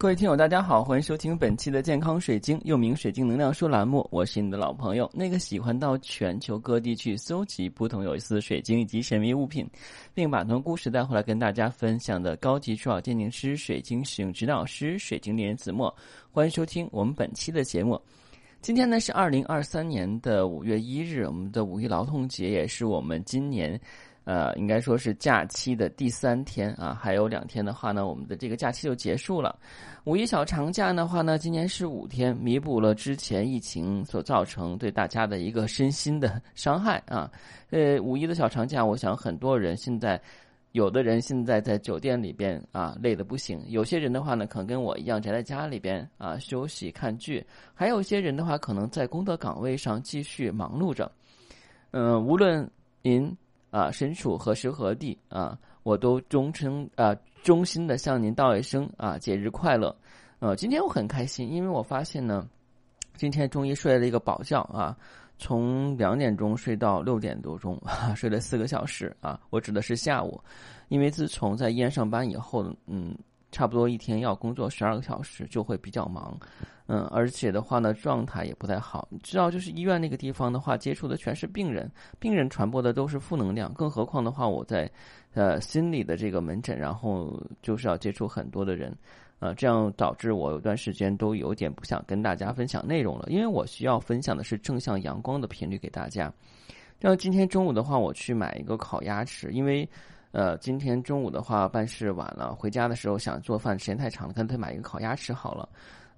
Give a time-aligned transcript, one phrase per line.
[0.00, 4.08] 各位听友，大家好，欢迎收听本期的健康水晶，又名水晶能量书栏目。
[4.10, 9.68] 我是你的老朋友，那个喜欢到全球各地去搜集不同有意思的水晶以及神秘物品，
[10.14, 15.94] 并把同故事带回来跟大家分享的高级珠宝鉴定师、水晶使用指导师、水晶猎人子墨。
[16.30, 18.00] 欢迎收听我们本期的节目。
[18.62, 23.78] 今天呢是二零二三年的五月一日，我们的五一劳动节，也是我们今年。
[24.24, 29.58] 呃，应该说是假期的第三天啊，还有两天的话呢，我们的这个假期就结束了。
[30.04, 37.30] 五一小长假的话呢，今年是五天，弥补了之前疫情所造成对大家的一个身心的伤害啊。
[37.70, 40.20] 呃，五一的小长假，我想很多人现在，
[40.72, 47.42] 有的人现在在酒店里边啊，累得不行；有些人的话呢，可能跟我一样宅在家里边啊休息看剧；
[47.74, 51.10] 还有些人的话，可能在工作岗位上继续忙碌着。
[51.90, 52.70] 嗯，无论
[53.02, 53.34] 您。
[53.70, 59.94] 啊，身处何时何地啊，我都忠诚啊，衷心的向您道一声啊，节日快乐！
[60.38, 62.48] 呃，今天我很开心，因为我发现呢，
[63.16, 64.96] 今天终于睡了一个饱觉啊，
[65.38, 67.80] 从两点钟睡到六点多钟，
[68.16, 70.40] 睡了四个小时啊，我指的是下午，
[70.88, 73.16] 因为自从在医院上班以后，嗯。
[73.52, 76.38] 差不多一天要工作十二个小时，就会比较忙，
[76.86, 79.08] 嗯，而且的话呢，状态也不太好。
[79.10, 83.72] 你知道，就是医院那个地方的话，接触的全是病人，病人传播的都是负能量。
[83.74, 84.90] 更何况的话，我在
[85.34, 88.96] 呃心理的这个门诊，然后就是要接触很多的人，
[89.40, 96.32] 呃，这样导致我有段时间都有点不想跟大家分享内容了，因为我需要分享的是正向阳光的频率给大家。
[97.00, 99.88] 像今天中午的话，我去买一个烤鸭吃，因为。
[100.32, 105.68] 呃，今天中午的话办事晚了，回家的时候想做饭，时间太长了，干脆买一个烤鸭吃好了。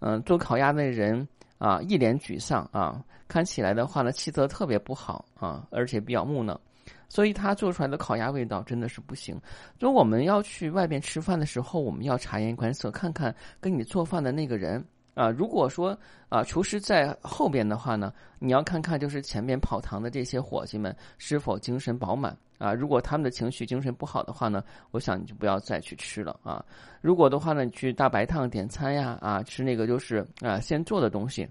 [0.01, 1.27] 嗯，做烤鸭的人
[1.59, 6.61] 啊，一脸沮丧啊，看起来的话呢，气色特别不好啊，而且比较木讷，
[7.09, 9.41] 所以他做出来的烤鸭味道真的是不行。
[9.79, 14.85] 就我们要去外边吃饭的时候，我们要察言观色，看看跟你做饭的那个人。
[15.15, 15.97] 啊，如果说
[16.31, 22.73] 啊，厨师在后边的话呢，你要看看就是前面跑堂的这些伙计们是否精神饱满啊。
[22.73, 26.65] 如果他们的情绪精神不好的话呢，我想你就不要再去吃了啊。
[27.03, 31.47] 如果的话呢，你去大白烫点餐呀啊，吃那个就是啊现做的东西，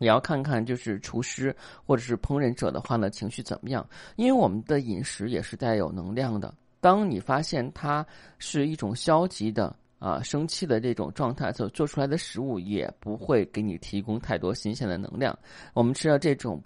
[0.00, 1.54] 也要看看就是厨师
[1.86, 6.52] 或者是烹饪者的话呢情绪怎么样，因为我们的饮食也是带有能量的。
[6.80, 8.04] 当你发现它
[8.38, 9.72] 是一种消极的。
[9.98, 15.36] 啊，生气的这种状态所做出来的食物也不会给你提供太多新鲜的能量。
[15.74, 16.62] 我们吃了这种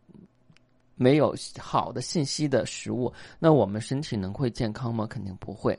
[0.94, 5.06] 没有好的信息的食物，那我们身体能会健康吗？
[5.06, 5.78] 肯定不会。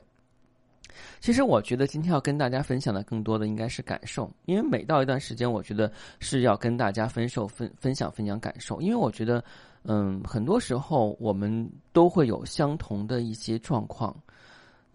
[1.20, 5.90] 其实我觉得今天要跟大家分享的更多的应该是感受，因为每到一段时间，我觉得
[6.20, 9.42] 是要跟大家分受分分享分享感受，因为我觉得，
[9.84, 14.14] 嗯，很多时候我们都会有相同的一些状况。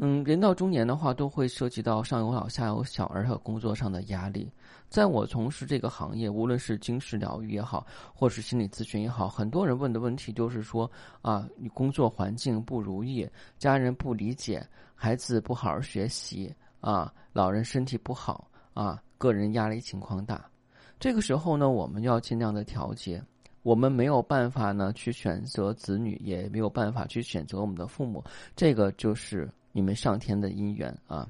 [0.02, 4.50] 嗯，人到中年的话，都会涉及到上有老下有小，而还有工作上的压力。
[4.88, 10.90] 在我从事这个行业，无论是精神疗愈也好，或是心理咨询也好，很多人问的问题就是说
[11.22, 14.66] 啊，你工作环境不如意，家人不理解，
[14.96, 16.50] 孩子不好好学习
[16.80, 20.50] 啊，老人身体不好啊，个人压力情况大。
[20.98, 23.22] 这个时候呢，我们要尽量的调节。
[23.64, 28.24] 我们没有办法呢去选择子女，也没有办法去选择我们的父母，
[28.56, 29.48] 这个就是。
[29.72, 31.28] 你们上天的姻缘啊。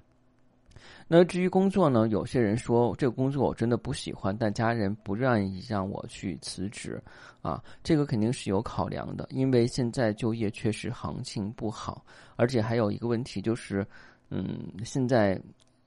[1.11, 2.07] 那至于工作呢？
[2.09, 7.01] 有些人说这个工作我真的不喜欢，但家人不愿意让我去辞职
[7.41, 7.61] 啊。
[7.83, 12.05] 这个肯定是有考量的，因为现在就业确实行情不好，
[12.35, 13.85] 而且还有一个问题就是，
[14.29, 15.41] 嗯，现在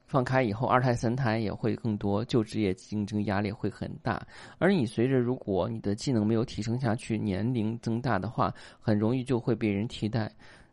[0.06, 4.26] 放开以后，二胎三胎也会更多，就职业竞争压力会很大。
[4.58, 10.30] 而你随着如果你的技能没有提升下去，年龄增大的话，很容易就会被人替代。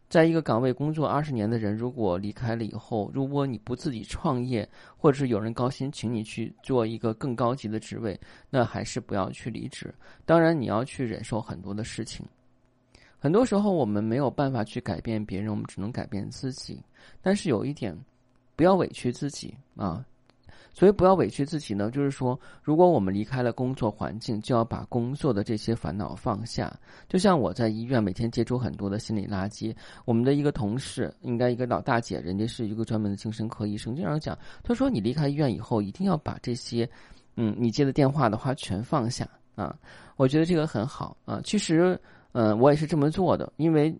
[0.09, 9.93] 在一个岗位工作二十年的人，如果离开了以后，如果你不自己创业，或者是有人高薪请你去做一个更高级的职位，那还是不要去离职。
[10.25, 12.25] 当然，你要去忍受很多的事情。
[13.19, 16.81] 很多时候，我们没有办法去改变别人，我们只能改变自己。
[17.21, 17.95] 但是有一点，
[18.55, 20.03] 不要委屈自己啊。
[20.73, 26.73] 所以不要委屈自己呢，就是说，如果我们离开了工作环境，就要把工作的这些烦恼放下。
[27.07, 29.75] 就像我在医院每天接触很多的心理垃圾，
[30.05, 36.89] 我们的一个同事，应该一个老大姐，人家是一个专门的精神科医生，经常讲，他说你离开医院以后，一定要把这些，
[37.35, 39.75] 嗯，你接的电话的话全放下啊。
[40.15, 41.99] 我觉得这个很好啊，其实。
[42.31, 43.93] 嗯，我也是这么做的，因为，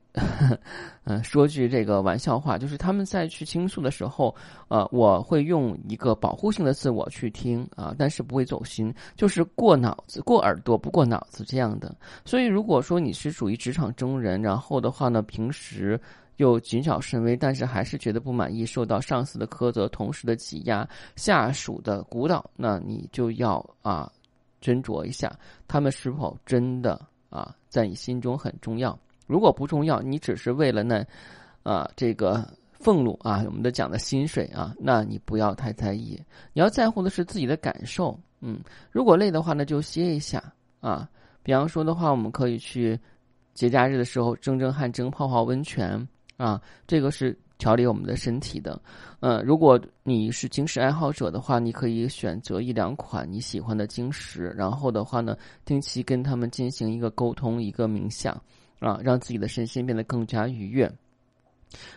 [1.05, 4.33] 嗯， 说句这个玩笑话，就是他们在去倾诉的时候，
[4.67, 11.95] 呃，我会用一个保护性的自我去听啊，但是不会走心，就是过脑子、过耳朵不过脑子这样的。
[12.23, 15.99] 所以，如果说你是属于职场中人，然后的话呢，平时
[16.37, 24.09] 又谨小慎微，但是还是觉得不满意，受到上司的苛责、同事的挤压、下属的鼓捣，那你就要啊
[24.61, 25.35] 斟酌一下，
[25.67, 28.97] 他们是否真的啊在你心中很重要。
[29.27, 31.05] 如果不重要，你只是为了那
[31.63, 32.47] 啊这个
[32.79, 36.19] 俸禄啊，我们的讲的薪水啊，那你不要太在意。
[36.53, 38.17] 你要在乎的是自己的感受。
[38.41, 38.59] 嗯，
[38.91, 40.41] 如果累的话呢，就歇一下
[40.79, 41.09] 啊。
[41.43, 42.99] 比方说的话，我们可以去
[43.53, 48.81] 节假日的时候蒸蒸汗蒸、泡泡温泉啊，这个是调理我们的身体的。
[49.19, 58.33] 嗯，如果你是晶石爱好者的话，你可以选择一两款你喜欢的晶石，然后的话呢，定期跟他们进行一个沟通、一个冥想
[58.79, 60.91] 啊，让自己的身心变得更加愉悦。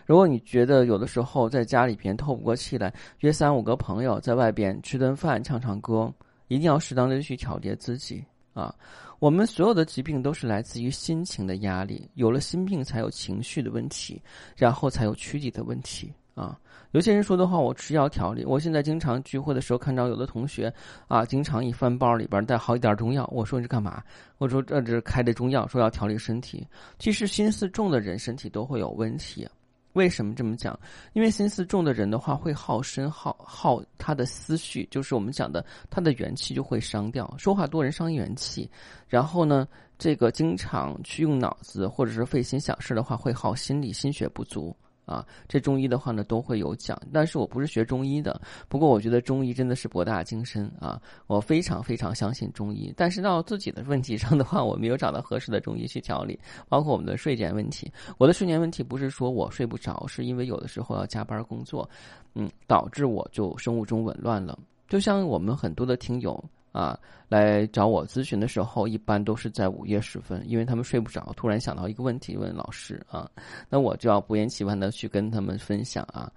[0.05, 6.13] 如果你觉得有的时候在家里边透不过气来，约三五个朋友在外边吃顿饭、唱唱歌，
[6.47, 8.23] 一定要适当的去调节自己
[8.53, 8.75] 啊。
[9.23, 14.21] 我们所有的疾病都是来自于心情的压力，有了心病才有情绪的问题，
[14.53, 16.59] 然后才有躯体的问题啊。
[16.91, 18.43] 有些人说的话，我吃药调理。
[18.43, 20.69] 我现在经常聚会的时候看到有的同学
[21.07, 23.25] 啊，经常一翻包里边带好几袋中药。
[23.31, 24.03] 我说你是干嘛？
[24.39, 26.67] 我说这是开的中药，说要调理身体。
[26.99, 29.47] 其实心思重的人身体都会有问题。
[29.93, 30.77] 为什么这么讲？
[31.13, 37.31] 因为心思重的人的话，会耗身耗耗他的思绪，就是我们讲的，他的元气就会伤掉。
[37.37, 38.69] 说话多人伤元气，
[39.07, 39.67] 然后呢，
[39.97, 44.75] 这个经常去用脑子或者是费心想事的话，会耗心力，心血不足。
[45.05, 48.39] 啊，这中医的话呢都会有讲，但是我不是学中医的。
[48.69, 52.93] 不过我觉得中医真的是博大精深啊，我非常非常相信中医。
[52.95, 56.39] 但是到自己的问题上的话，我没有找到合适的中医去调理，
[56.69, 57.91] 包括我们的睡眠问题。
[58.17, 61.89] 我的睡眠问题不是说我睡不着，是因为有的时候要加班工作，
[62.35, 64.57] 嗯，导致我就生物钟紊乱了。
[64.87, 66.43] 就像我们很多的听友。
[66.73, 66.99] 啊，
[67.29, 73.29] 来找我咨询的时候，一般都是在午夜时分，因为他们睡不着，突然想到一个问题问老师啊，
[73.69, 76.29] 那我就要不厌其烦的去跟他们分享啊，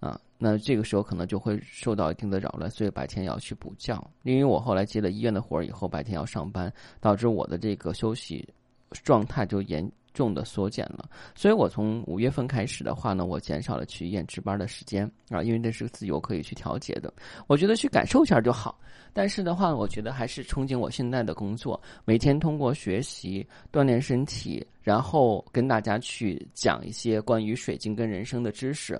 [0.00, 6.70] 啊，那这个时候可能就会受到一定的扰乱，所以白天要去补觉，因为我后来接了医院的活儿以后，白天要上班，
[7.00, 8.46] 导致我的这个休息
[8.90, 9.88] 状态就严。
[10.14, 17.12] 重的缩减了，所以我从五月份开始的话呢，我减少了去医院值班的时间啊，因为这是自由可以去调节的。
[17.48, 18.78] 我觉得去感受一下就好，
[19.12, 28.96] 但是的话，我觉得还是憧憬我现在的工作，每天通过学习锻炼身体，然后跟大家去讲一些关于水晶跟人生的知识，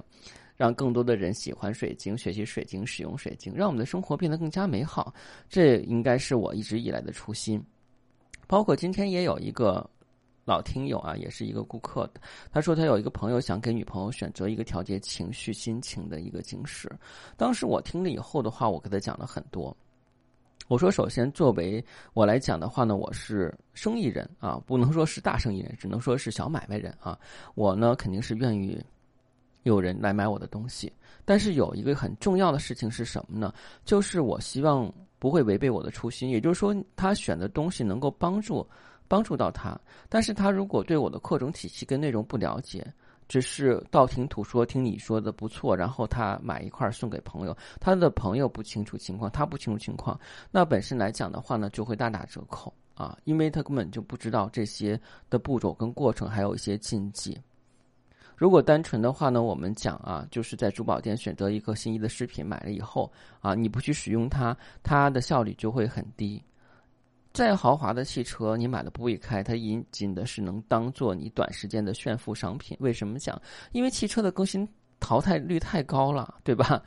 [0.56, 5.14] 让更多的人喜欢水晶，学习水晶，使用水晶，让我们的生活变得更加美好。
[5.48, 7.62] 这应该是我一直以来的初心。
[8.48, 9.88] 包括今天也有一个。
[10.44, 12.08] 老听友啊，也是一个顾客。
[12.52, 16.90] 他说他有一个朋友想给女朋友选择一个调节情绪、心情的一个晶石。
[17.36, 19.74] 当时我听了以后的话，我给他讲了很多。
[20.68, 27.18] 我说，首先作为我来讲的话呢，我是生意人啊，不能说是大生意人，只能说是小买卖人啊。
[27.54, 28.82] 我呢肯定是愿意
[29.62, 30.92] 有人来买我的东西，
[31.24, 33.52] 但是有一个很重要的事情是什么呢？
[33.84, 38.66] 就是我希望不会违背我的初心，也就是说，他选的东西能够帮助。
[39.08, 39.78] 帮助到他，
[40.08, 42.86] 但是他如果对我的课程体系跟内容不了解，
[43.28, 50.18] 只是道听途说，听你说的不错，然后他买一块送给朋友，他的朋友不清楚情况，他不清楚情况，
[50.50, 57.38] 那本身来讲的话呢，就会大打折扣啊，因为他根本就不知道这些的步骤跟过程，还有一些禁忌。
[58.36, 63.10] 如果单纯的话呢，我们讲啊，就是在珠宝店选择一个心仪的饰品，买了以后
[63.40, 66.42] 啊，你不去使用它，它的效率就会很低。
[67.34, 72.76] 再豪华的汽车，你买了不会开，它仅仅的是能当做你短时间的炫富商品。
[72.78, 73.38] 为什么讲？
[73.72, 74.66] 因为汽车的更新
[75.00, 76.80] 淘汰率太高了，对吧？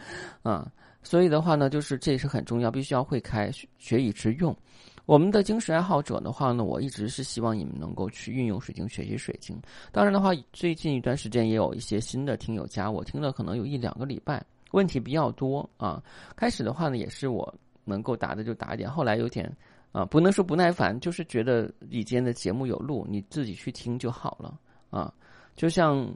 [0.43, 0.71] 啊，
[1.03, 4.55] 所以的话呢，就是这是很重要，必须要会开，学以致用。
[5.05, 9.61] 我们的晶石爱好者的话呢，我一直是希望你们能够去运用水晶，学习水晶。
[9.91, 16.01] 当然的话，最近一段时间也有一些新的听友加我，听了可能有一两个礼拜，问题比较多啊。
[16.37, 19.53] 开始的话呢，也是我能够答的就答一点，后来有点。
[19.91, 25.11] 啊，不能说不耐烦，就是觉得里间的节目有录，你自己去听就好了啊。
[25.55, 26.07] 就像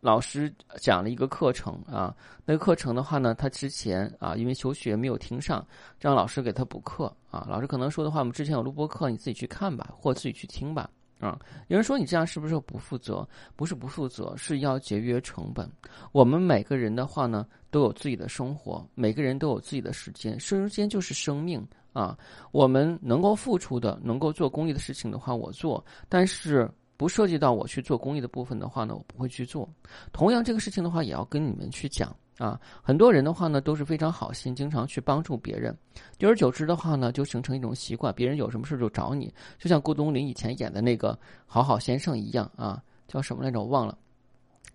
[0.00, 5.64] 老师讲了一个课程啊，那个课程的话呢，他之前啊因为求学没有听上，
[6.00, 7.46] 让老师给他补课啊。
[7.48, 10.90] 老师可能说的话，我们之前有录播课，你自己去看吧，或自己去听吧。
[11.20, 13.26] 啊，有人说你这样是不是不负责？
[13.54, 15.70] 不是不负责，是要节约成本。
[16.10, 21.66] 我们每个人的话呢，都有自己的生活，每个人都有自己的时间，时间就是生命。
[21.94, 22.18] 啊，
[22.52, 29.66] 我们能够付出的、能够做公益的事情的话，我做；但是不涉及到我去做公益的部分的话呢，我不会去做。
[30.12, 32.60] 同样，这个事情的话，也要跟你们去讲啊。
[32.82, 35.76] 很多人的话呢，都是非常好心，经常去帮助别人，
[36.18, 39.32] 久而久之的话呢，就形成一种习惯，别人有什么事就找你。
[39.56, 43.60] 就像郭冬临以前演的那个好好先生一样啊，叫什么来着？
[43.60, 43.96] 我忘了。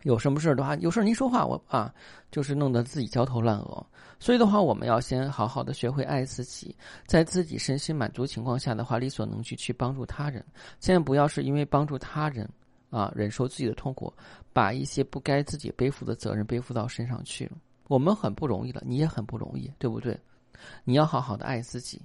[0.03, 1.93] 有什么事儿的话，有事儿您说话，我啊，
[2.31, 3.85] 就是弄得自己焦头烂额。
[4.19, 10.43] 所以的话，我们要先好好的学会爱自己，在自己身心满足情况下的话，力所能及去帮助他人。
[10.79, 12.49] 千万不要是因为帮助他人
[12.89, 14.13] 啊，忍受自己的痛苦，
[14.53, 17.57] 把一些不该自己背负的责任背负到身上去了。
[17.87, 20.17] 我们很不容易了，你也很不容易，对不对？
[20.83, 22.01] 你要好好的爱自己。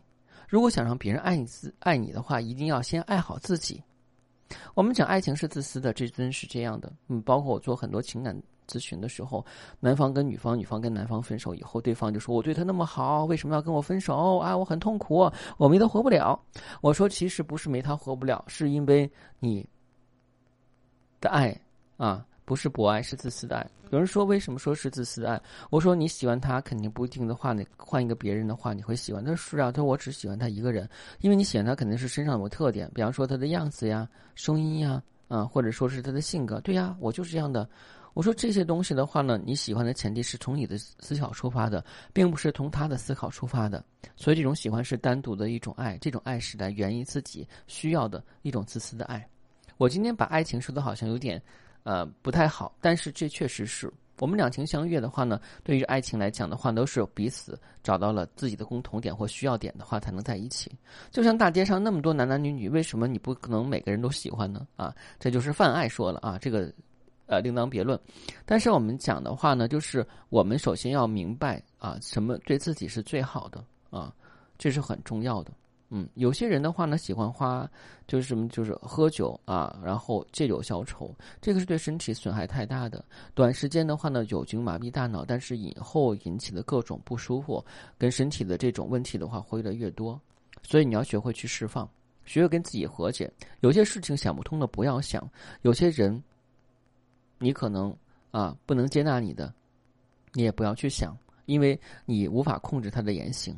[0.48, 3.82] 如果想让别人爱你自爱你的话，一定要先爱好自己。
[4.74, 6.92] 我们讲爱情是自私的，这真是这样的。
[7.08, 9.44] 嗯，包括我做很多情感咨询的时候，
[9.80, 14.38] 男方跟女方，女方跟男方分手以后，对方就说：“我对他那么好，为什么要跟我分手？
[14.38, 16.38] 啊，我很痛苦，我没他活不了。”
[16.82, 19.10] 我说：“其实不是没他活不了，是因为
[19.40, 19.66] 你
[21.20, 21.58] 的爱
[21.96, 23.66] 啊。”不是博爱，是自私的爱。
[23.90, 25.40] 有人说，为什么说是自私的爱？
[25.70, 29.24] 我说你喜欢他，肯定不一定的话，你换一个别人的话，你会喜欢。
[29.24, 30.88] 他说是啊，他说我只喜欢他一个人，
[31.20, 36.60] 因为你喜欢他肯定是身上有特点，比方说他的样子呀、声音呀，啊，或者说是他的性格。
[36.60, 37.68] 对呀，我就是这样的。
[38.14, 43.84] 我说这些东西的话呢，你喜欢的前提是从你的思考出发的，并不是从他的思考出发的。
[44.16, 49.26] 所以这种喜欢是单独的一种爱，这种爱是来源于自己需要的一种自私的爱。
[49.76, 51.40] 我今天把爱情说的好像有点。
[51.84, 55.40] 呃，不太好，但是这确实是我们两情相悦的话呢。
[55.62, 60.72] 对于爱情来讲的话，都是彼此找到了自己的共同点或需要点的话，才能在一起。
[61.10, 64.66] 就像大街上那么多男男女女，为什么你不可能每个人都喜欢呢？
[64.76, 66.72] 啊，这就是泛爱说了啊，这个
[67.26, 68.00] 呃另当别论。
[68.46, 74.14] 但是我们讲的话呢，就是我们首先要明白啊，什么对自己是最好的啊，
[74.56, 75.52] 这是很重要的。
[75.90, 77.70] 嗯，有些人的话呢，喜欢花，
[78.08, 83.04] 就是什么，就是喝酒啊，然后借酒消愁，这个是对身体损害太大的。
[83.34, 87.64] 短时间的话呢，酒精麻痹大脑，但是以后引起的各种不舒服
[87.96, 90.20] 跟身体的这种问题的话，会越来越多。
[90.62, 91.88] 所以你要学会去释放，
[92.24, 93.30] 学会跟自己和解。
[93.60, 95.30] 有些事情想不通的不要想，
[95.62, 96.20] 有些人，
[97.38, 97.94] 你可能
[98.32, 99.52] 啊不能接纳你的，
[100.32, 103.56] 你也不要去想，因为你无法控制他的言行，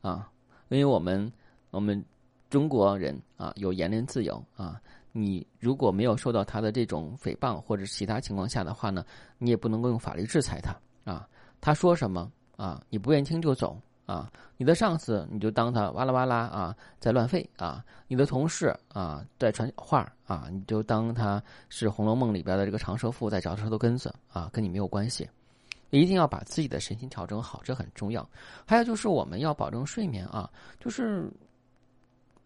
[0.00, 0.30] 啊，
[0.70, 1.30] 因为我们。
[1.78, 2.04] 我们
[2.50, 4.80] 中国人啊，有言论自由啊。
[5.12, 9.04] 你如果没有受到他的这种诽谤或者其他情况下的话呢，
[9.38, 11.28] 你也不能够用法律制裁他啊。
[11.60, 14.28] 他说什么啊，你不愿听就走啊。
[14.56, 17.84] 你的上司你就当他哇啦哇啦啊，在乱吠啊。
[18.08, 25.28] 你的同事啊，在传话啊，你就当他是《红楼梦》里边的这个长舌妇在嚼舌头根子啊，跟你没有关系。
[25.90, 28.28] 一定要把自己的身心调整好，这很重要。
[28.66, 31.32] 还有就是我们要保证睡眠啊，就是。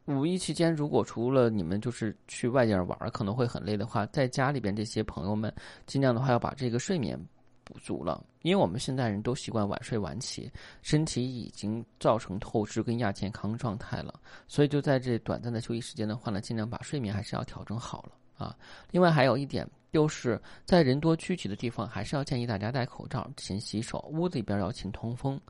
[0.07, 5.55] 五一期间，如果除了你们就是去外地玩可能会很累的话，在家里边这些朋友们，
[5.87, 7.17] 尽量的话要把这个睡眠
[7.63, 8.21] 补足了。
[8.43, 10.51] 因为我们现代人都习惯晚睡晚起，
[10.83, 14.13] 身体已经造成透支跟亚健康状态了，
[14.49, 18.57] 所以就在这短暂的休息时间的话呢，尽量把睡眠还是要调整好了啊。
[18.91, 25.41] 另外还有一点，就是在人多聚集的地方，还是要建议大家戴口罩、勤洗手，屋子里边要勤通风。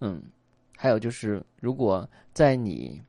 [0.00, 0.22] 嗯，
[0.76, 3.00] 还有就是，如果在你。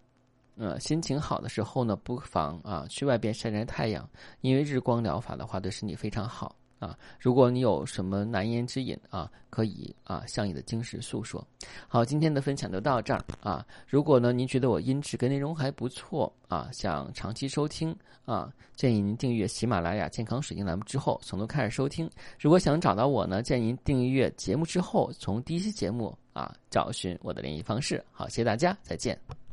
[0.57, 4.09] 呃，心情好的时候呢，不妨啊去外边晒晒太阳，
[4.41, 6.97] 因为日光疗法的话对身体非常好啊。
[7.19, 11.45] 如果你有什么难言之隐啊，可以啊向你的精神诉说。
[11.87, 13.65] 好，今天的分享就到这儿啊。
[13.85, 17.95] 如果呢您觉得我音质跟内容还不错啊，想长期收听
[18.25, 22.09] 啊，建议您订阅喜马拉雅健康水晶栏目之后从头开始收听。
[22.39, 28.03] 如果想找到我呢，建议您订阅节目之后从第一期节目啊找寻我的联系方式。
[28.11, 29.44] 好，谢谢大家，再见。